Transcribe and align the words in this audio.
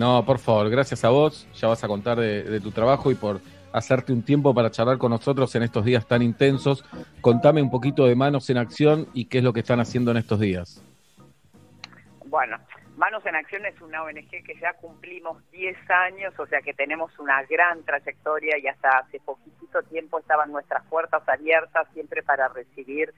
No, 0.00 0.24
por 0.24 0.38
favor, 0.38 0.70
gracias 0.70 1.04
a 1.04 1.10
vos. 1.10 1.46
Ya 1.52 1.68
vas 1.68 1.84
a 1.84 1.86
contar 1.86 2.18
de, 2.18 2.58
tu 2.60 2.70
trabajo 2.70 3.10
y 3.10 3.14
por 3.14 3.38
hacerte 3.70 4.14
un 4.14 4.24
tiempo 4.24 4.54
para 4.54 4.70
charlar 4.70 4.96
con 4.96 5.10
nosotros 5.10 5.54
en 5.56 5.62
estos 5.62 5.84
días 5.84 6.08
tan 6.08 6.22
intensos. 6.22 6.86
Contame 7.20 7.60
un 7.60 7.70
poquito 7.70 8.06
de 8.06 8.14
Manos 8.14 8.48
en 8.48 8.56
Acción 8.56 9.08
y 9.12 9.26
qué 9.26 9.38
es 9.38 9.44
lo 9.44 9.52
que 9.52 9.60
están 9.60 9.78
haciendo 9.78 10.10
en 10.10 10.16
estos 10.16 10.40
días. 10.40 10.82
Bueno, 12.24 12.56
Manos 12.96 13.26
en 13.26 13.36
Acción 13.36 13.66
es 13.66 13.78
una 13.82 14.02
ONG 14.02 14.30
que 14.30 14.58
ya 14.58 14.72
cumplimos 14.72 15.36
10 15.50 15.76
años, 15.90 16.32
o 16.38 16.46
sea 16.46 16.62
que 16.62 16.72
tenemos 16.72 17.18
una 17.18 17.42
gran 17.42 17.84
trayectoria 17.84 18.56
y 18.56 18.68
hasta 18.68 19.00
hace 19.00 19.20
poquitito 19.20 19.82
tiempo 19.82 20.18
estaban 20.18 20.50
nuestras 20.50 20.82
puertas 20.86 21.28
abiertas 21.28 21.86
siempre 21.92 22.22
para 22.22 22.48
recibir 22.48 23.12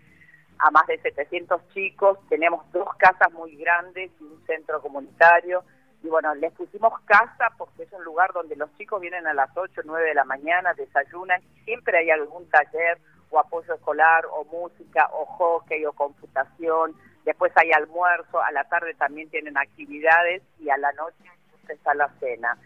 a 0.58 0.72
más 0.72 0.88
de 0.88 0.98
700 0.98 1.60
chicos. 1.74 2.18
Tenemos 2.28 2.68
dos 2.72 2.88
casas 2.96 3.32
muy 3.32 3.54
grandes 3.54 4.10
y 4.20 4.24
un 4.24 4.44
centro 4.46 4.80
comunitario. 4.80 5.62
Y 6.02 6.08
bueno, 6.08 6.34
les 6.34 6.52
pusimos 6.52 6.98
casa 7.02 7.48
porque 7.56 7.84
es 7.84 7.92
un 7.92 8.04
lugar 8.04 8.32
donde 8.32 8.56
los 8.56 8.74
chicos 8.76 9.00
vienen 9.00 9.26
a 9.26 9.34
las 9.34 9.50
8 9.56 9.80
o 9.80 9.84
9 9.86 10.08
de 10.08 10.14
la 10.14 10.24
mañana, 10.24 10.74
desayunan 10.74 11.40
y 11.42 11.64
siempre 11.64 11.98
hay 11.98 12.10
algún 12.10 12.48
taller 12.50 12.98
o 13.30 13.38
apoyo 13.38 13.74
escolar 13.74 14.24
o 14.26 14.44
música 14.44 15.08
o 15.12 15.24
hockey 15.24 15.84
o 15.86 15.92
computación 15.92 16.94
después 17.24 17.52
hay 17.56 17.72
almuerzo, 17.72 18.40
a 18.42 18.50
la 18.52 18.64
tarde 18.64 18.94
también 18.94 19.28
tienen 19.30 19.56
actividades 19.56 20.42
y 20.58 20.70
a 20.70 20.76
la 20.76 20.92
noche 20.92 21.24
está 21.68 21.94
la 21.94 22.08
cena. 22.20 22.56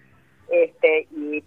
Este, 0.48 1.08
y, 1.10 1.42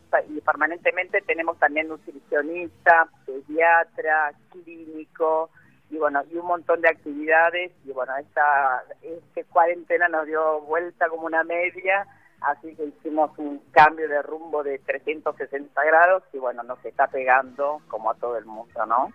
permanentemente 0.45 1.21
tenemos 1.21 1.57
también 1.57 1.87
nutricionista, 1.87 3.07
pediatra, 3.25 4.33
clínico, 4.51 5.49
y 5.89 5.97
bueno, 5.97 6.21
y 6.31 6.37
un 6.37 6.47
montón 6.47 6.81
de 6.81 6.89
actividades, 6.89 7.71
y 7.85 7.91
bueno, 7.91 8.15
esta, 8.17 8.83
este 9.01 9.43
cuarentena 9.45 10.07
nos 10.07 10.27
dio 10.27 10.61
vuelta 10.61 11.09
como 11.09 11.25
una 11.25 11.43
media, 11.43 12.05
así 12.41 12.75
que 12.75 12.85
hicimos 12.85 13.31
un 13.37 13.59
cambio 13.71 14.07
de 14.07 14.21
rumbo 14.21 14.63
de 14.63 14.79
360 14.79 15.83
grados, 15.83 16.23
y 16.33 16.37
bueno, 16.37 16.63
nos 16.63 16.83
está 16.85 17.07
pegando 17.07 17.81
como 17.87 18.11
a 18.11 18.15
todo 18.15 18.37
el 18.37 18.45
mundo, 18.45 18.85
¿no? 18.85 19.11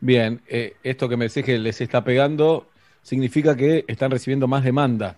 Bien, 0.00 0.40
eh, 0.48 0.76
esto 0.82 1.08
que 1.08 1.16
me 1.16 1.28
decís 1.28 1.44
que 1.44 1.58
les 1.58 1.80
está 1.80 2.02
pegando, 2.02 2.66
significa 3.02 3.56
que 3.56 3.84
están 3.88 4.10
recibiendo 4.10 4.48
más 4.48 4.64
demanda. 4.64 5.16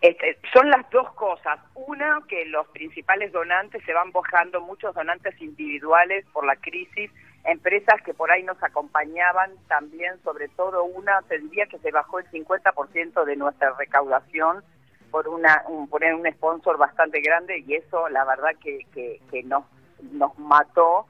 Este, 0.00 0.38
son 0.52 0.70
las 0.70 0.88
dos 0.90 1.12
cosas. 1.14 1.58
Una, 1.74 2.20
que 2.28 2.44
los 2.46 2.68
principales 2.68 3.32
donantes 3.32 3.82
se 3.84 3.92
van 3.92 4.12
bajando, 4.12 4.60
muchos 4.60 4.94
donantes 4.94 5.40
individuales 5.40 6.24
por 6.32 6.46
la 6.46 6.56
crisis, 6.56 7.10
empresas 7.50 8.00
que 8.02 8.14
por 8.14 8.30
ahí 8.30 8.42
nos 8.42 8.62
acompañaban 8.62 9.52
también, 9.68 10.20
sobre 10.22 10.48
todo 10.48 10.84
una, 10.84 11.22
te 11.28 11.38
diría 11.38 11.66
que 11.66 11.78
se 11.78 11.90
bajó 11.90 12.18
el 12.18 12.30
50% 12.30 13.24
de 13.24 13.36
nuestra 13.36 13.74
recaudación 13.78 14.62
por 15.10 15.28
una 15.28 15.64
un, 15.68 15.88
poner 15.88 16.14
un 16.14 16.30
sponsor 16.32 16.76
bastante 16.76 17.20
grande 17.20 17.64
y 17.66 17.74
eso 17.74 18.08
la 18.10 18.24
verdad 18.24 18.50
que, 18.62 18.80
que, 18.92 19.20
que 19.30 19.42
nos, 19.42 19.64
nos 20.12 20.38
mató 20.38 21.06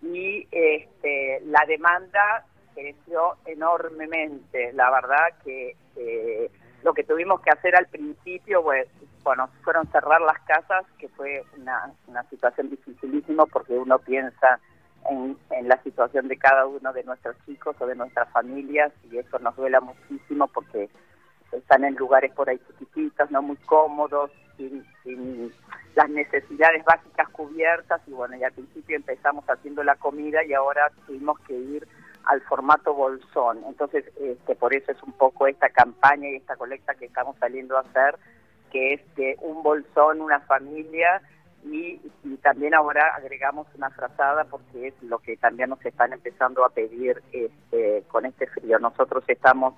y 0.00 0.46
este, 0.50 1.40
la 1.46 1.64
demanda 1.66 2.44
creció 2.74 3.36
enormemente. 3.46 4.72
La 4.72 4.90
verdad 4.90 5.28
que 5.44 5.76
lo 6.82 6.92
que 6.94 7.04
tuvimos 7.04 7.40
que 7.40 7.50
hacer 7.50 7.76
al 7.76 7.86
principio, 7.86 8.62
pues, 8.62 8.88
bueno, 9.22 9.48
fueron 9.62 9.86
cerrar 9.92 10.20
las 10.20 10.40
casas, 10.40 10.84
que 10.98 11.08
fue 11.10 11.44
una, 11.56 11.92
una 12.08 12.22
situación 12.24 12.70
dificilísima 12.70 13.46
porque 13.46 13.74
uno 13.74 13.98
piensa 14.00 14.58
en, 15.10 15.36
en, 15.50 15.68
la 15.68 15.82
situación 15.82 16.28
de 16.28 16.36
cada 16.36 16.66
uno 16.66 16.92
de 16.92 17.04
nuestros 17.04 17.36
chicos 17.46 17.76
o 17.80 17.86
de 17.86 17.94
nuestras 17.94 18.28
familias 18.30 18.92
y 19.10 19.18
eso 19.18 19.38
nos 19.38 19.56
duela 19.56 19.80
muchísimo 19.80 20.46
porque 20.48 20.88
están 21.52 21.84
en 21.84 21.94
lugares 21.94 22.32
por 22.32 22.48
ahí 22.48 22.60
chiquititos, 22.66 23.30
no 23.30 23.42
muy 23.42 23.56
cómodos, 23.56 24.30
sin, 24.56 25.52
las 25.94 26.08
necesidades 26.08 26.84
básicas 26.84 27.28
cubiertas 27.30 28.00
y 28.06 28.12
bueno, 28.12 28.36
y 28.36 28.44
al 28.44 28.52
principio 28.52 28.96
empezamos 28.96 29.44
haciendo 29.48 29.82
la 29.82 29.96
comida 29.96 30.42
y 30.44 30.54
ahora 30.54 30.90
tuvimos 31.06 31.38
que 31.40 31.54
ir 31.54 31.86
al 32.24 32.40
formato 32.42 32.94
bolsón. 32.94 33.62
Entonces, 33.66 34.04
este, 34.18 34.54
por 34.54 34.74
eso 34.74 34.92
es 34.92 35.02
un 35.02 35.12
poco 35.12 35.46
esta 35.46 35.68
campaña 35.68 36.30
y 36.30 36.36
esta 36.36 36.56
colecta 36.56 36.94
que 36.94 37.06
estamos 37.06 37.36
saliendo 37.38 37.76
a 37.76 37.80
hacer, 37.80 38.16
que 38.70 38.94
es 38.94 39.38
un 39.42 39.62
bolsón, 39.62 40.22
una 40.22 40.40
familia, 40.40 41.20
y, 41.64 42.00
también 42.42 42.74
ahora 42.74 43.14
agregamos 43.14 43.68
una 43.74 43.90
frazada 43.90 44.44
porque 44.44 44.88
es 44.88 45.02
lo 45.02 45.18
que 45.20 45.36
también 45.36 45.70
nos 45.70 45.84
están 45.84 46.12
empezando 46.12 46.64
a 46.64 46.70
pedir 46.70 47.22
este, 47.30 48.02
con 48.08 48.26
este 48.26 48.48
frío. 48.48 48.80
Nosotros 48.80 49.22
estamos 49.28 49.74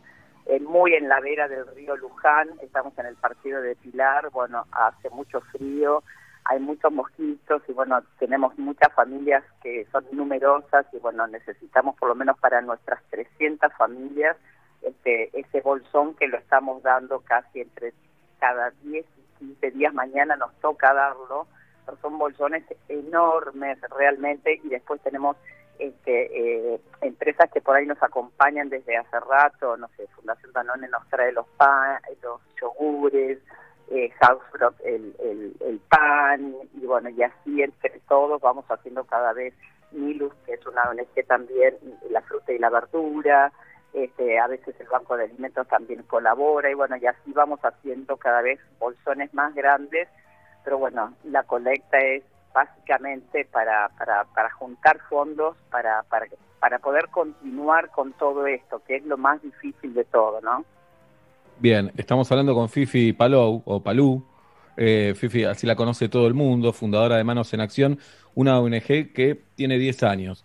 muy 0.67 0.95
en 0.95 1.09
la 1.09 1.21
vera 1.21 1.49
del 1.49 1.67
río 1.75 1.97
Luján, 1.97 2.49
estamos 2.63 2.97
en 2.99 3.07
el 3.07 3.17
partido 3.17 3.61
de 3.61 3.77
Pilar, 3.77 4.31
bueno, 4.31 4.65
hace 4.73 5.11
mucho 5.11 5.41
frío, 5.53 6.03
hay 6.45 6.61
muchos 6.61 6.93
mosquitos 6.93 7.63
y 7.69 7.73
bueno, 7.73 8.03
tenemos 8.19 8.57
muchas 8.59 8.93
familias 8.93 9.43
que 9.63 9.87
son 9.91 10.05
numerosas 10.13 10.87
y 10.93 10.99
bueno, 10.99 11.27
necesitamos 11.27 11.97
por 11.97 12.09
lo 12.09 12.15
menos 12.15 12.39
para 12.39 12.61
nuestras 12.61 13.03
300 13.11 13.73
familias 13.75 14.37
este, 14.83 15.31
ese 15.39 15.61
bolsón 15.63 16.15
que 16.15 16.29
lo 16.29 16.37
estamos 16.37 16.83
dando 16.83 17.21
casi 17.21 17.63
entre 17.63 17.95
cada 18.39 18.71
10 18.83 19.07
y 19.17 19.39
15 19.39 19.71
días, 19.71 19.95
mañana 19.95 20.37
nos 20.37 20.55
toca 20.61 20.93
darlo, 20.93 21.47
son 22.01 22.19
bolsones 22.19 22.65
enormes 22.89 23.79
realmente 23.91 24.61
y 24.63 24.69
después 24.69 25.01
tenemos 25.03 25.37
este, 25.79 26.75
eh, 26.75 26.81
empresas 27.01 27.51
que 27.51 27.61
por 27.61 27.77
ahí 27.77 27.87
nos 27.87 28.03
acompañan 28.03 28.69
desde 28.69 28.97
hace 28.97 29.19
rato, 29.21 29.77
no 29.77 29.89
sé, 29.97 30.07
Fundación 30.15 30.53
Danone 30.53 30.89
nos 30.89 31.07
trae 31.09 31.33
los 31.33 31.47
pan, 31.57 32.01
los 32.23 32.41
yogures, 32.61 33.39
eh, 33.91 34.13
el, 34.85 35.57
el, 35.61 35.81
pan, 35.89 36.55
y 36.75 36.87
bueno, 36.87 37.11
y 37.11 37.23
así 37.23 37.63
entre 37.63 38.01
todos 38.09 38.41
vamos 38.41 38.65
haciendo 38.69 39.05
cada 39.05 39.33
vez 39.33 39.55
Milus, 39.93 40.33
que 40.47 40.55
es 40.55 40.67
una 40.67 40.83
ONG 40.91 41.27
también, 41.27 41.77
la 42.11 42.23
fruta 42.23 42.53
y 42.53 42.59
la 42.59 42.71
verdura, 42.71 43.53
este, 43.93 44.39
a 44.39 44.47
veces 44.47 44.75
el 44.81 44.89
Banco 44.89 45.17
de 45.17 45.25
Alimentos 45.25 45.69
también 45.69 46.03
colabora, 46.05 46.71
y 46.71 46.75
bueno, 46.75 46.97
y 46.97 47.07
así 47.07 47.33
vamos 47.33 47.61
haciendo 47.61 48.17
cada 48.17 48.43
vez 48.43 48.59
bolsones 48.79 49.33
más 49.35 49.55
grandes, 49.55 50.09
pero 50.65 50.79
bueno, 50.79 51.15
la 51.25 51.43
colecta 51.43 51.99
es 51.99 52.23
básicamente 52.55 53.45
para, 53.45 53.91
para, 53.99 54.25
para 54.25 54.51
juntar 54.53 54.99
fondos 55.09 55.57
para, 55.71 56.03
para, 56.05 56.27
para 56.61 56.79
poder 56.79 57.09
continuar 57.09 57.91
con 57.91 58.13
todo 58.13 58.47
esto, 58.47 58.81
que 58.87 58.97
es 58.97 59.05
lo 59.05 59.19
más 59.19 59.43
difícil 59.43 59.93
de 59.93 60.05
todo, 60.05 60.41
¿no? 60.41 60.65
Bien, 61.59 61.93
estamos 61.97 62.31
hablando 62.33 62.55
con 62.55 62.69
Fifi 62.69 63.13
Palou, 63.13 63.63
o 63.65 63.83
Palú. 63.83 64.25
Eh, 64.77 65.15
Fifi, 65.17 65.45
así 65.45 65.67
la 65.67 65.77
conoce 65.77 66.09
todo 66.09 66.27
el 66.27 66.35
mundo, 66.35 66.73
fundadora 66.73 67.17
de 67.17 67.25
Manos 67.25 67.53
en 67.55 67.61
Acción, 67.61 67.99
una 68.35 68.59
ONG 68.59 69.13
que 69.13 69.41
tiene 69.55 69.79
10 69.79 70.03
años. 70.03 70.45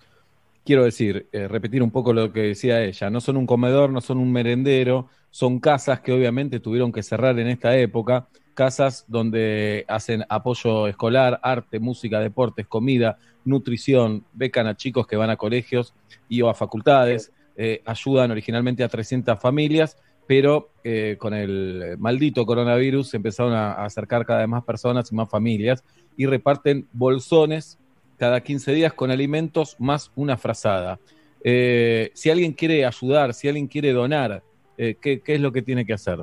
Quiero 0.66 0.84
decir, 0.84 1.28
eh, 1.32 1.48
repetir 1.48 1.82
un 1.82 1.90
poco 1.90 2.14
lo 2.14 2.32
que 2.32 2.42
decía 2.42 2.84
ella, 2.84 3.10
no 3.10 3.22
son 3.22 3.38
un 3.38 3.48
comedor, 3.48 3.90
no 3.90 4.02
son 4.02 4.20
un 4.20 4.32
merendero, 4.32 5.10
son 5.32 5.60
casas 5.60 6.02
que 6.02 6.12
obviamente 6.12 6.60
tuvieron 6.60 6.92
que 6.92 7.04
cerrar 7.04 7.38
en 7.40 7.48
esta 7.48 7.78
época, 7.78 8.28
casas 8.54 9.06
donde 9.08 9.86
hacen 9.88 10.26
apoyo 10.30 10.88
escolar, 10.88 11.40
arte, 11.44 11.80
música, 11.80 12.20
deportes, 12.20 12.68
comida, 12.68 13.18
nutrición, 13.46 14.26
becan 14.34 14.68
a 14.68 14.76
chicos 14.76 15.08
que 15.08 15.16
van 15.16 15.30
a 15.30 15.38
colegios 15.38 15.94
y 16.28 16.42
o 16.42 16.50
a 16.50 16.54
facultades, 16.54 17.32
eh, 17.56 17.82
ayudan 17.86 18.32
originalmente 18.32 18.84
a 18.84 18.90
300 18.90 19.40
familias 19.40 19.98
pero 20.30 20.70
eh, 20.84 21.16
con 21.18 21.34
el 21.34 21.96
maldito 21.98 22.46
coronavirus 22.46 23.10
se 23.10 23.18
empezaron 23.18 23.52
a, 23.52 23.84
acercar 23.84 24.28
cada 24.28 24.42
vez 24.42 24.48
más 24.48 24.64
personas 24.64 25.12
y 25.12 25.16
más 25.16 25.28
familias 25.28 25.84
y 26.16 26.28
reparten 26.28 26.88
bolsones 26.94 27.80
cada 28.16 28.40
15 28.42 28.74
días 28.74 28.94
con 28.94 29.10
alimentos 29.10 29.76
más 29.80 30.12
una 30.16 30.38
frazada. 30.38 31.00
Eh, 31.44 32.12
si 32.14 32.30
alguien 32.30 32.54
quiere 32.54 32.86
ayudar, 32.86 33.34
si 33.34 33.48
alguien 33.48 33.66
quiere 33.66 33.92
donar, 33.92 34.44
eh, 34.80 34.96
¿qué, 35.00 35.22
es 35.24 35.42
lo 35.42 35.52
que 35.52 35.62
tiene 35.62 35.86
que 35.86 35.94
hacer? 35.94 36.20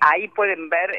ahí 0.00 0.26
pueden 0.28 0.68
ver, 0.68 0.90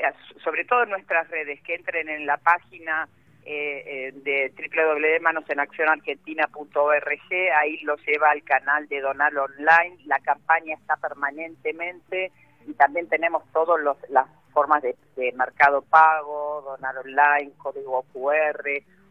sobre 0.44 0.64
todo 0.64 0.84
en 0.84 0.92
nuestras 0.92 1.30
redes, 1.30 1.60
que 1.64 1.76
entren 1.76 2.08
en 2.08 2.26
la 2.26 2.38
página 2.38 3.10
eh, 3.44 3.84
eh, 3.88 4.12
de 4.24 4.54
www.manosenaccionargentina.org, 4.56 7.34
ahí 7.60 7.80
lo 7.80 7.98
lleva 7.98 8.30
al 8.30 8.44
canal 8.44 8.88
de 8.88 9.02
Donar 9.02 9.36
Online, 9.36 9.98
la 10.06 10.20
campaña 10.20 10.76
está 10.76 10.96
permanentemente 10.98 12.32
y 12.68 12.74
también 12.74 13.10
tenemos 13.10 13.44
todas 13.52 13.84
las 14.10 14.28
formas 14.54 14.84
de, 14.84 14.96
mercado 15.34 15.82
pago, 15.82 16.62
donar 16.62 16.96
online, 17.00 17.54
código 17.58 18.04
QR, 18.14 18.64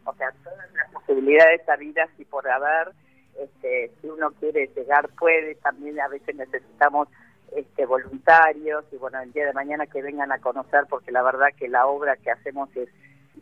o 0.05 0.15
sea, 0.15 0.31
todas 0.43 0.71
las 0.75 0.89
posibilidades 0.93 1.67
habidas 1.67 2.09
y 2.17 2.23
por 2.23 2.47
haber, 2.47 2.93
este, 3.39 3.91
si 4.01 4.07
uno 4.07 4.31
quiere 4.39 4.67
llegar 4.75 5.09
puede, 5.09 5.55
también 5.55 5.99
a 5.99 6.07
veces 6.07 6.35
necesitamos 6.35 7.07
este, 7.55 7.85
voluntarios 7.85 8.85
y 8.91 8.97
bueno, 8.97 9.19
el 9.19 9.31
día 9.33 9.45
de 9.45 9.53
mañana 9.53 9.85
que 9.85 10.01
vengan 10.01 10.31
a 10.31 10.39
conocer 10.39 10.85
porque 10.89 11.11
la 11.11 11.21
verdad 11.21 11.47
que 11.57 11.67
la 11.67 11.85
obra 11.85 12.15
que 12.17 12.31
hacemos 12.31 12.69
es 12.75 12.89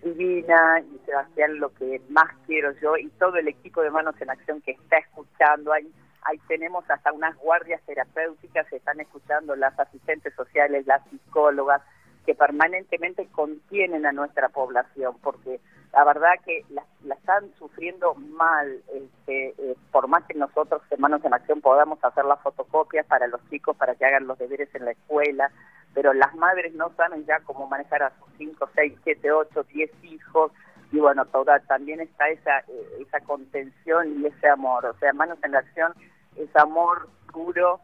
divina 0.03 0.81
y 0.81 0.99
Sebastián 1.05 1.59
lo 1.59 1.73
que 1.73 2.01
más 2.09 2.31
quiero 2.45 2.71
yo 2.81 2.97
y 2.97 3.07
todo 3.19 3.35
el 3.35 3.47
equipo 3.47 3.81
de 3.81 3.91
Manos 3.91 4.15
en 4.19 4.29
Acción 4.29 4.61
que 4.61 4.71
está 4.71 4.97
escuchando. 4.97 5.73
Ahí, 5.73 5.91
ahí 6.23 6.39
tenemos 6.47 6.89
hasta 6.89 7.11
unas 7.11 7.35
guardias 7.37 7.81
terapéuticas 7.85 8.67
que 8.67 8.77
están 8.77 8.99
escuchando, 8.99 9.55
las 9.55 9.77
asistentes 9.79 10.33
sociales, 10.35 10.87
las 10.87 11.03
psicólogas, 11.09 11.81
que 12.25 12.35
permanentemente 12.35 13.27
contienen 13.27 14.05
a 14.05 14.11
nuestra 14.11 14.49
población, 14.49 15.17
porque 15.21 15.59
la 15.93 16.03
verdad 16.03 16.29
que 16.45 16.63
la, 16.69 16.83
están 17.13 17.51
sufriendo 17.57 18.13
mal, 18.15 18.81
este, 18.93 19.49
eh, 19.57 19.75
por 19.91 20.07
más 20.07 20.23
que 20.25 20.35
nosotros, 20.35 20.81
Hermanos 20.91 21.23
en 21.25 21.33
Acción, 21.33 21.61
podamos 21.61 22.03
hacer 22.03 22.25
las 22.25 22.39
fotocopias 22.41 23.05
para 23.07 23.27
los 23.27 23.41
chicos, 23.49 23.75
para 23.75 23.95
que 23.95 24.05
hagan 24.05 24.27
los 24.27 24.37
deberes 24.37 24.73
en 24.75 24.85
la 24.85 24.91
escuela, 24.91 25.51
pero 25.93 26.13
las 26.13 26.35
madres 26.35 26.73
no 26.75 26.91
saben 26.95 27.25
ya 27.25 27.39
cómo 27.39 27.67
manejar 27.67 28.03
a 28.03 28.11
sus 28.19 28.27
5, 28.37 28.69
6, 28.75 28.93
7, 29.03 29.31
8, 29.31 29.63
10 29.63 30.03
hijos, 30.03 30.51
y 30.91 30.99
bueno, 30.99 31.25
toda, 31.25 31.59
también 31.61 31.99
está 32.01 32.29
esa, 32.29 32.59
eh, 32.59 33.01
esa 33.01 33.19
contención 33.21 34.21
y 34.21 34.27
ese 34.27 34.47
amor, 34.47 34.85
o 34.85 34.93
sea, 34.99 35.13
Manos 35.13 35.39
en 35.43 35.51
la 35.51 35.59
Acción 35.59 35.93
es 36.35 36.55
amor 36.55 37.09
puro, 37.31 37.79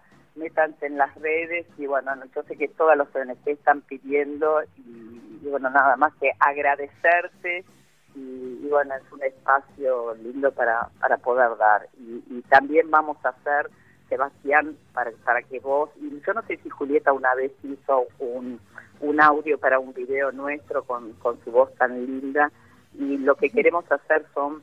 métanse 0.46 0.86
en 0.86 0.98
las 0.98 1.14
redes 1.16 1.66
y 1.78 1.88
bueno, 1.88 2.12
yo 2.36 2.44
sé 2.44 2.56
que 2.56 2.68
todos 2.68 2.96
los 2.96 3.08
ONG 3.16 3.36
están 3.48 3.82
pidiendo 3.82 4.62
y, 4.78 5.48
bueno, 5.50 5.72
nada 5.72 5.96
más 5.98 6.14
que 6.22 6.32
agradecerte 6.40 7.66
y, 8.14 8.68
bueno, 8.70 8.94
es 8.94 9.12
un 9.12 9.24
espacio 9.24 10.14
lindo 10.16 10.52
para, 10.52 10.90
para 11.00 11.18
poder 11.18 11.58
dar. 11.58 11.88
Y, 11.98 12.42
también 12.44 12.92
vamos 12.92 13.18
a 13.26 13.30
hacer, 13.30 13.72
Sebastián, 14.08 14.78
para, 14.94 15.12
para 15.24 15.42
que 15.42 15.60
vos, 15.60 15.90
y 16.00 16.22
yo 16.26 16.34
no 16.34 16.44
sé 16.44 16.58
si 16.58 16.70
Julieta 16.70 17.12
una 17.12 17.34
vez 17.34 17.52
hizo 17.64 18.06
un, 18.20 18.60
un 19.00 19.22
audio 19.22 19.58
para 19.58 19.80
un 19.80 19.94
video 19.94 20.32
nuestro 20.32 20.84
con, 20.84 21.14
con 21.14 21.44
su 21.44 21.52
voz 21.52 21.74
tan 21.76 22.06
linda, 22.06 22.52
y 22.94 23.18
lo 23.18 23.36
que 23.36 23.50
queremos 23.50 23.92
hacer 23.92 24.26
son 24.36 24.62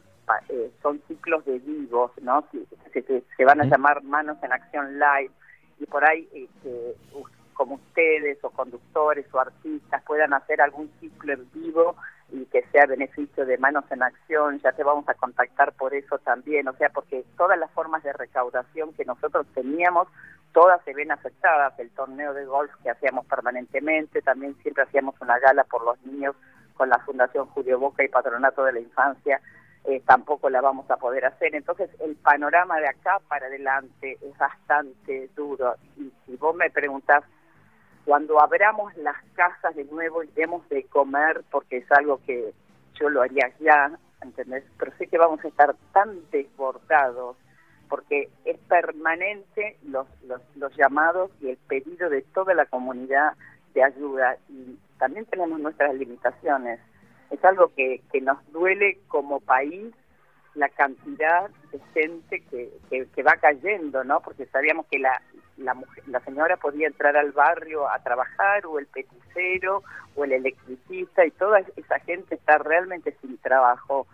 eh, 0.48 0.70
son 0.82 1.02
ciclos 1.08 1.44
de 1.44 1.58
vivos, 1.58 2.12
¿no? 2.22 2.44
Se, 2.92 3.22
se, 3.36 3.44
van 3.44 3.60
a 3.60 3.64
llamar 3.64 4.02
Manos 4.02 4.38
en 4.42 4.52
Acción 4.52 4.98
Live, 4.98 5.30
y 5.82 5.86
por 5.86 6.04
ahí 6.04 6.28
este, 6.32 6.94
como 7.54 7.74
ustedes 7.74 8.38
o 8.42 8.50
conductores 8.50 9.26
o 9.32 9.40
artistas 9.40 10.02
puedan 10.04 10.32
hacer 10.32 10.60
algún 10.60 10.88
ciclo 11.00 11.32
en 11.32 11.50
vivo 11.52 11.96
y 12.30 12.46
que 12.46 12.64
sea 12.70 12.86
beneficio 12.86 13.44
de 13.44 13.58
manos 13.58 13.84
en 13.90 14.02
acción, 14.02 14.60
ya 14.60 14.72
te 14.72 14.84
vamos 14.84 15.08
a 15.08 15.14
contactar 15.14 15.72
por 15.72 15.92
eso 15.92 16.18
también, 16.18 16.68
o 16.68 16.72
sea, 16.74 16.88
porque 16.90 17.24
todas 17.36 17.58
las 17.58 17.70
formas 17.72 18.02
de 18.04 18.12
recaudación 18.12 18.92
que 18.94 19.04
nosotros 19.04 19.44
teníamos, 19.54 20.06
todas 20.52 20.80
se 20.84 20.94
ven 20.94 21.10
afectadas, 21.10 21.76
el 21.78 21.90
torneo 21.90 22.32
de 22.32 22.46
golf 22.46 22.70
que 22.82 22.90
hacíamos 22.90 23.26
permanentemente, 23.26 24.22
también 24.22 24.56
siempre 24.62 24.84
hacíamos 24.84 25.16
una 25.20 25.38
gala 25.40 25.64
por 25.64 25.84
los 25.84 26.00
niños 26.06 26.36
con 26.74 26.88
la 26.88 27.00
Fundación 27.00 27.46
Julio 27.48 27.78
Boca 27.78 28.04
y 28.04 28.08
Patronato 28.08 28.64
de 28.64 28.72
la 28.72 28.80
Infancia, 28.80 29.40
eh, 29.84 30.00
tampoco 30.06 30.48
la 30.48 30.60
vamos 30.60 30.90
a 30.90 30.96
poder 30.96 31.24
hacer. 31.24 31.54
Entonces 31.54 31.90
el 32.00 32.14
panorama 32.16 32.78
de 32.78 32.88
acá 32.88 33.20
para 33.28 33.46
adelante 33.46 34.18
es 34.20 34.38
bastante 34.38 35.28
duro. 35.34 35.74
Y 35.96 36.12
si 36.26 36.36
vos 36.36 36.54
me 36.54 36.70
preguntás, 36.70 37.24
cuando 38.04 38.40
abramos 38.40 38.96
las 38.96 39.16
casas 39.34 39.74
de 39.74 39.84
nuevo 39.84 40.22
y 40.22 40.28
demos 40.28 40.68
de 40.68 40.84
comer, 40.84 41.42
porque 41.50 41.78
es 41.78 41.92
algo 41.92 42.20
que 42.26 42.52
yo 42.94 43.08
lo 43.08 43.22
haría 43.22 43.52
ya, 43.60 43.96
¿entendés? 44.22 44.64
Pero 44.78 44.92
sé 44.98 45.06
que 45.06 45.18
vamos 45.18 45.44
a 45.44 45.48
estar 45.48 45.74
tan 45.92 46.18
desbordados 46.30 47.36
porque 47.88 48.30
es 48.46 48.58
permanente 48.68 49.76
los, 49.84 50.06
los, 50.26 50.40
los 50.56 50.74
llamados 50.76 51.30
y 51.40 51.50
el 51.50 51.58
pedido 51.58 52.08
de 52.08 52.22
toda 52.22 52.54
la 52.54 52.64
comunidad 52.64 53.34
de 53.74 53.84
ayuda 53.84 54.36
y 54.48 54.78
también 54.98 55.26
tenemos 55.26 55.60
nuestras 55.60 55.94
limitaciones 55.94 56.80
es 57.32 57.44
algo 57.44 57.72
que, 57.74 58.02
que 58.12 58.20
nos 58.20 58.38
duele 58.52 58.98
como 59.08 59.40
país 59.40 59.92
la 60.54 60.68
cantidad 60.68 61.48
de 61.72 61.80
gente 61.94 62.40
que, 62.50 62.70
que, 62.90 63.22
va 63.22 63.32
cayendo, 63.40 64.04
¿no? 64.04 64.20
Porque 64.20 64.44
sabíamos 64.46 64.86
que 64.90 64.98
la, 64.98 65.22
la, 65.56 65.72
mujer, 65.72 66.04
la 66.08 66.20
señora 66.20 66.58
podía 66.58 66.88
entrar 66.88 67.16
al 67.16 67.32
barrio 67.32 67.88
a 67.88 67.98
trabajar, 68.02 68.66
o 68.66 68.78
el 68.78 68.86
peticero, 68.86 69.82
o 70.14 70.24
el 70.24 70.32
electricista, 70.32 71.24
y 71.24 71.30
toda 71.30 71.60
esa 71.60 71.98
gente 72.00 72.34
está 72.34 72.58
realmente 72.58 73.16
sin 73.22 73.38
trabajo. 73.38 74.06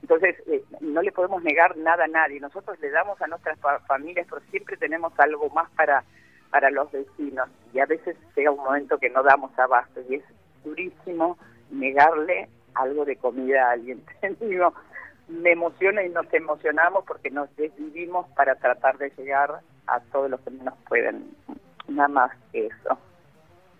Entonces, 0.00 0.36
eh, 0.46 0.64
no 0.80 1.02
le 1.02 1.12
podemos 1.12 1.42
negar 1.42 1.76
nada 1.76 2.04
a 2.04 2.08
nadie. 2.08 2.40
Nosotros 2.40 2.80
le 2.80 2.90
damos 2.90 3.20
a 3.20 3.26
nuestras 3.26 3.58
familias, 3.86 4.26
pero 4.30 4.40
siempre 4.50 4.78
tenemos 4.78 5.12
algo 5.18 5.50
más 5.50 5.70
para, 5.72 6.04
para 6.48 6.70
los 6.70 6.90
vecinos. 6.90 7.50
Y 7.74 7.80
a 7.80 7.86
veces 7.86 8.16
llega 8.34 8.50
un 8.50 8.64
momento 8.64 8.96
que 8.96 9.10
no 9.10 9.22
damos 9.22 9.56
abasto, 9.58 10.00
y 10.08 10.14
es 10.14 10.24
durísimo 10.64 11.36
negarle 11.70 12.48
algo 12.74 13.04
de 13.04 13.16
comida 13.16 13.68
a 13.68 13.72
alguien. 13.72 14.02
Digo, 14.40 14.72
me 15.28 15.52
emociona 15.52 16.04
y 16.04 16.08
nos 16.08 16.32
emocionamos 16.32 17.04
porque 17.06 17.30
nos 17.30 17.54
desvivimos 17.56 18.26
para 18.36 18.54
tratar 18.56 18.98
de 18.98 19.12
llegar 19.16 19.60
a 19.86 20.00
todos 20.12 20.30
los 20.30 20.40
que 20.40 20.50
menos 20.50 20.74
pueden. 20.88 21.24
Nada 21.88 22.08
más 22.08 22.30
eso. 22.52 22.98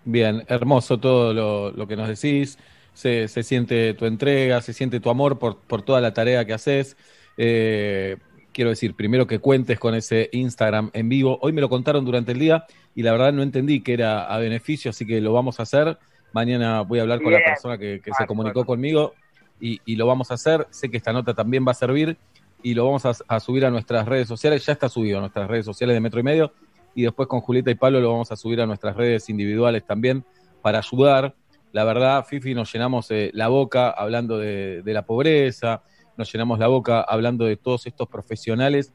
Bien, 0.05 0.43
hermoso 0.47 0.99
todo 0.99 1.71
lo, 1.73 1.87
que 1.87 1.95
nos 1.95 2.07
decís. 2.07 2.57
Se, 2.93 3.27
se, 3.27 3.41
siente 3.41 3.93
tu 3.95 4.05
entrega, 4.05 4.61
se 4.61 4.73
siente 4.73 4.99
tu 4.99 5.09
amor 5.09 5.39
por, 5.39 5.57
por 5.57 5.81
toda 5.81 6.01
la 6.01 6.13
tarea 6.13 6.45
que 6.45 6.53
haces. 6.53 6.95
Eh, 7.37 8.17
quiero 8.53 8.69
decir, 8.69 8.95
primero 8.95 9.27
que 9.27 9.39
cuentes 9.39 9.79
con 9.79 9.95
ese 9.95 10.29
Instagram 10.31 10.91
en 10.93 11.09
vivo. 11.09 11.39
Hoy 11.41 11.51
me 11.51 11.61
lo 11.61 11.69
contaron 11.69 12.05
durante 12.05 12.31
el 12.31 12.39
día 12.39 12.65
y 12.95 13.03
la 13.03 13.11
verdad 13.11 13.33
no 13.33 13.41
entendí 13.41 13.81
que 13.81 13.93
era 13.93 14.25
a 14.25 14.37
beneficio, 14.37 14.91
así 14.91 15.05
que 15.05 15.19
lo 15.19 15.33
vamos 15.33 15.59
a 15.59 15.63
hacer. 15.63 15.97
Mañana 16.33 16.81
voy 16.81 16.97
a 16.97 17.03
hablar 17.03 17.21
con 17.21 17.31
la 17.31 17.39
persona 17.39 17.77
que, 17.77 18.01
se 18.17 18.25
comunicó 18.25 18.65
conmigo 18.65 19.13
y, 19.59 19.95
lo 19.95 20.07
vamos 20.07 20.31
a 20.31 20.33
hacer. 20.33 20.67
Sé 20.71 20.89
que 20.89 20.97
esta 20.97 21.13
nota 21.13 21.33
también 21.33 21.65
va 21.65 21.71
a 21.71 21.75
servir 21.75 22.17
y 22.63 22.73
lo 22.73 22.85
vamos 22.85 23.05
a, 23.05 23.39
subir 23.39 23.65
a 23.65 23.69
nuestras 23.69 24.07
redes 24.07 24.27
sociales. 24.27 24.65
Ya 24.65 24.73
está 24.73 24.89
subido 24.89 25.19
a 25.19 25.21
nuestras 25.21 25.47
redes 25.47 25.63
sociales 25.63 25.93
de 25.93 25.99
Metro 25.99 26.19
y 26.19 26.23
Medio 26.23 26.51
y 26.95 27.03
después 27.03 27.27
con 27.27 27.39
Julieta 27.41 27.69
y 27.69 27.75
Pablo 27.75 28.01
lo 28.01 28.11
vamos 28.11 28.31
a 28.31 28.35
subir 28.35 28.61
a 28.61 28.65
nuestras 28.65 28.95
redes 28.95 29.29
individuales 29.29 29.85
también 29.85 30.25
para 30.63 30.79
ayudar. 30.79 31.35
La 31.71 31.83
verdad, 31.83 32.25
Fifi, 32.25 32.55
nos 32.55 32.73
llenamos 32.73 33.09
eh, 33.11 33.29
la 33.33 33.47
boca 33.47 33.91
hablando 33.91 34.37
de, 34.37 34.81
de 34.81 34.93
la 34.93 35.03
pobreza, 35.03 35.83
nos 36.17 36.31
llenamos 36.31 36.57
la 36.57 36.67
boca 36.67 37.01
hablando 37.01 37.45
de 37.45 37.57
todos 37.57 37.85
estos 37.85 38.07
profesionales 38.07 38.91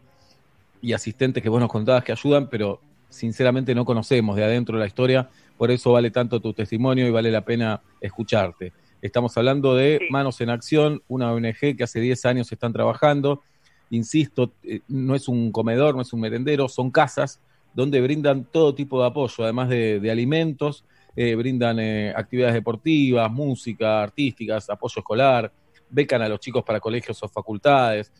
y 0.82 0.92
asistentes 0.92 1.42
que 1.42 1.48
vos 1.48 1.60
nos 1.60 1.70
contabas 1.70 2.04
que 2.04 2.12
ayudan, 2.12 2.48
pero 2.48 2.80
sinceramente 3.08 3.74
no 3.74 3.84
conocemos 3.84 4.36
de 4.36 4.44
adentro 4.44 4.76
la 4.76 4.86
historia 4.86 5.28
por 5.58 5.72
eso 5.72 5.92
vale 5.92 6.10
tanto 6.12 6.40
tu 6.40 6.54
testimonio 6.54 7.06
y 7.06 7.10
vale 7.10 7.30
la 7.32 7.44
pena 7.44 7.82
escucharte. 8.00 8.72
Estamos 9.02 9.36
hablando 9.36 9.74
de 9.74 10.06
Manos 10.08 10.40
en 10.40 10.50
Acción, 10.50 11.02
una 11.08 11.32
ONG 11.32 11.76
que 11.76 11.82
hace 11.82 12.00
10 12.00 12.24
años 12.26 12.52
están 12.52 12.72
trabajando. 12.72 13.42
Insisto, 13.90 14.52
eh, 14.62 14.80
no 14.86 15.16
es 15.16 15.26
un 15.28 15.50
comedor, 15.50 15.96
no 15.96 16.02
es 16.02 16.12
un 16.12 16.20
merendero, 16.20 16.68
son 16.68 16.90
casas 16.92 17.40
donde 17.74 18.00
brindan 18.00 18.44
todo 18.44 18.74
tipo 18.74 19.00
de 19.00 19.08
apoyo, 19.08 19.44
además 19.44 19.68
de, 19.68 20.08
alimentos, 20.10 20.84
eh, 21.16 21.34
brindan 21.34 21.78
eh, 21.80 22.12
actividades 22.16 22.54
deportivas, 22.54 23.30
música, 23.30 24.02
artísticas, 24.02 24.70
apoyo 24.70 25.00
escolar, 25.00 25.52
becan 25.90 26.22
a 26.22 26.28
los 26.28 26.38
chicos 26.38 26.62
para 26.64 26.80
colegios 26.80 27.20
o 27.22 27.28
facultades, 27.28 28.12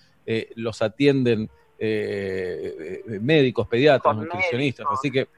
los 0.57 0.83
atienden 0.83 1.49
médicos, 3.21 3.67
pediatras, 3.67 4.15
nutricionistas, 4.15 4.87
así 4.93 5.11
que 5.11 5.29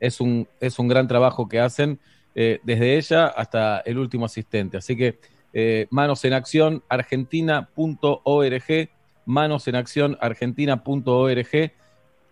es 0.00 0.20
un, 0.20 0.48
es 0.60 0.78
un 0.78 0.88
gran 0.88 1.08
trabajo 1.08 1.48
que 1.48 1.60
hacen 1.60 1.98
eh, 2.34 2.60
desde 2.62 2.96
ella 2.96 3.28
hasta 3.28 3.80
el 3.80 3.98
último 3.98 4.26
asistente. 4.26 4.76
Así 4.76 4.96
que 4.96 5.18
eh, 5.52 5.86
Manos 5.90 6.24
en 6.24 6.34
Acción 6.34 6.82
Argentina.org, 6.88 8.90
Manos 9.24 9.68
en 9.68 9.74
Acción 9.74 10.18
Argentina.org, 10.20 11.72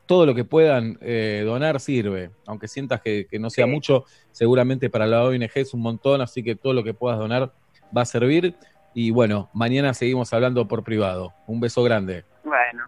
todo 0.04 0.26
lo 0.26 0.34
que 0.34 0.44
puedan 0.44 0.98
eh, 1.00 1.42
donar 1.46 1.80
sirve, 1.80 2.30
aunque 2.46 2.68
sientas 2.68 3.00
que, 3.00 3.26
no 3.40 3.48
sea 3.48 3.66
mucho, 3.66 4.04
seguramente 4.30 4.90
para 4.90 5.06
la 5.06 5.24
ONG 5.24 5.50
es 5.54 5.72
un 5.72 5.80
montón, 5.80 6.20
así 6.20 6.42
que 6.42 6.54
todo 6.54 6.74
lo 6.74 6.84
que 6.84 6.92
puedas 6.92 7.18
donar 7.18 7.54
va 7.96 8.02
a 8.02 8.06
servir. 8.06 8.54
Y 8.92 9.10
bueno, 9.10 9.48
mañana 9.54 9.94
seguimos 9.94 10.32
hablando 10.34 10.68
por 10.68 10.84
privado. 10.84 11.32
Un 11.46 11.60
beso 11.60 11.82
grande. 11.82 12.24
Bueno, 12.44 12.84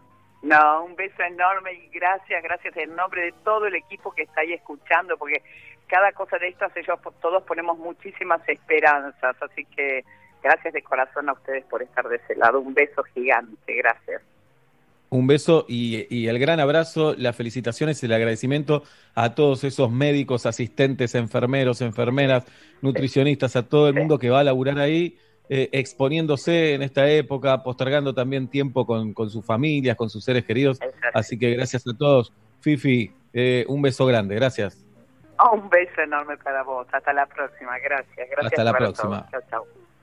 no, 0.47 0.85
un 0.85 0.97
beso 0.97 1.23
enorme 1.23 1.73
y 1.73 1.89
gracias, 1.89 2.43
gracias 2.43 2.77
en 2.77 2.95
nombre 2.95 3.23
de 3.23 3.33
todo 3.45 3.67
el 3.67 3.75
equipo 3.75 4.13
que 4.13 4.23
está 4.23 4.43
ahí 4.43 4.53
escuchando, 4.53 5.17
porque 5.17 5.43
cada 5.87 6.13
cosa 6.13 6.39
de 6.39 6.49
estas 6.49 6.77
ellos 6.77 6.99
todos 7.21 7.43
ponemos 7.45 7.79
muchísimas 7.79 8.47
esperanzas, 8.49 9.37
así 9.41 9.65
que 9.65 10.05
gracias 10.43 10.75
de 10.75 10.83
corazón 10.83 11.29
a 11.29 11.33
ustedes 11.33 11.65
por 11.65 11.83
estar 11.83 12.09
de 12.09 12.17
ese 12.17 12.37
lado. 12.37 12.61
Un 12.61 12.75
beso 12.75 13.03
gigante, 13.15 13.75
gracias. 13.75 14.23
Un 15.09 15.27
beso 15.27 15.65
y, 15.69 16.27
el 16.27 16.39
gran 16.39 16.59
abrazo, 16.59 17.15
las 17.17 17.37
felicitaciones 17.37 18.03
y 18.03 18.07
el 18.07 18.13
agradecimiento 18.13 18.83
a 19.15 19.35
todos 19.35 19.63
esos 19.63 19.91
médicos, 19.91 20.47
asistentes, 20.47 21.15
enfermeros, 21.15 21.81
enfermeras, 21.81 22.45
nutricionistas, 22.83 23.55
a 23.55 23.69
todo 23.69 23.89
el 23.89 23.95
mundo 23.95 24.19
que 24.19 24.31
va 24.31 24.41
a 24.41 24.45
laburar 24.45 24.79
ahí 24.79 25.17
eh, 25.49 25.69
exponiéndose 25.73 26.75
en 26.75 26.83
esta 26.83 27.09
época, 27.09 27.63
postergando 27.63 28.15
también 28.15 28.49
tiempo 28.49 28.85
con, 28.87 29.13
con 29.15 29.31
sus 29.31 29.45
familias, 29.45 29.97
con 29.97 30.11
sus 30.11 30.25
seres 30.25 30.45
queridos. 30.45 30.79
Así 31.15 31.39
que 31.39 31.51
gracias 31.55 31.87
a 31.87 31.97
todos. 31.97 32.33
Fifi, 32.61 33.13
eh, 33.33 33.65
un 33.69 33.83
beso 33.83 34.07
grande, 34.07 34.35
gracias. 34.35 34.85
Oh, 35.39 35.55
un 35.55 35.69
beso 35.69 36.01
enorme 36.01 36.37
para 36.39 36.63
vos. 36.63 36.87
Hasta 36.93 37.13
la 37.13 37.27
próxima, 37.27 37.79
gracias. 37.79 38.17
gracias 38.17 38.45
Hasta 38.45 38.65
la 38.65 38.73
próxima. 38.73 39.29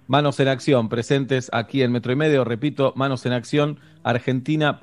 Manos 0.07 0.39
en 0.39 0.47
Acción, 0.49 0.89
presentes 0.89 1.49
aquí 1.53 1.81
en 1.81 1.91
Metro 1.91 2.11
y 2.11 2.15
Medio, 2.15 2.43
repito, 2.43 2.93
Manos 2.95 3.25
en 3.25 3.33
Acción, 3.33 3.79
argentina.org. 4.03 4.77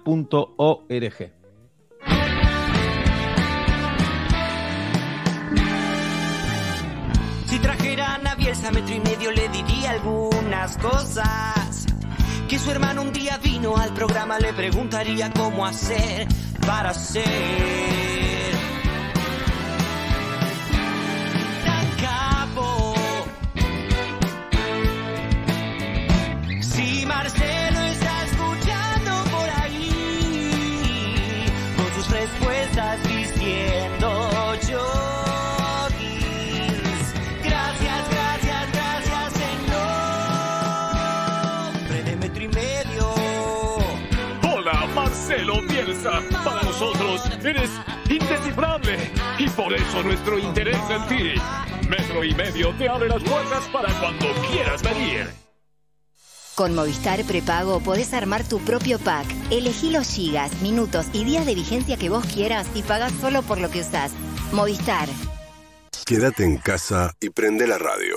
Si 7.46 7.58
trajeran 7.58 8.29
Bielsa, 8.50 8.72
metro 8.72 8.96
y 8.96 8.98
medio 8.98 9.30
le 9.30 9.48
diría 9.50 9.92
algunas 9.92 10.76
cosas. 10.78 11.86
Que 12.48 12.58
su 12.58 12.68
hermano 12.72 13.02
un 13.02 13.12
día 13.12 13.38
vino 13.38 13.76
al 13.76 13.94
programa, 13.94 14.40
le 14.40 14.52
preguntaría 14.52 15.30
cómo 15.32 15.64
hacer 15.64 16.26
para 16.66 16.92
ser 16.92 18.09
Marcelo 45.50 45.62
Bielsa. 45.68 46.22
Para 46.44 46.62
nosotros 46.62 47.22
eres 47.44 47.70
indescifrable 48.08 48.98
y 49.38 49.48
por 49.50 49.72
eso 49.72 50.02
nuestro 50.02 50.38
interés 50.38 50.78
en 50.88 51.08
ti. 51.08 51.40
Metro 51.88 52.24
y 52.24 52.34
medio 52.34 52.74
te 52.76 52.88
abre 52.88 53.08
las 53.08 53.22
puertas 53.22 53.66
para 53.72 53.92
cuando 54.00 54.26
quieras 54.50 54.82
venir. 54.82 55.28
Con 56.54 56.74
Movistar 56.74 57.24
Prepago 57.24 57.80
podés 57.80 58.12
armar 58.12 58.44
tu 58.44 58.60
propio 58.60 58.98
pack. 58.98 59.26
Elegí 59.50 59.90
los 59.90 60.06
gigas, 60.08 60.60
minutos 60.60 61.06
y 61.12 61.24
días 61.24 61.46
de 61.46 61.54
vigencia 61.54 61.96
que 61.96 62.10
vos 62.10 62.24
quieras 62.26 62.66
y 62.74 62.82
pagás 62.82 63.12
solo 63.20 63.42
por 63.42 63.58
lo 63.60 63.70
que 63.70 63.80
usás. 63.80 64.12
Movistar. 64.52 65.08
Quédate 66.04 66.44
en 66.44 66.58
casa 66.58 67.12
y 67.20 67.30
prende 67.30 67.66
la 67.66 67.78
radio. 67.78 68.16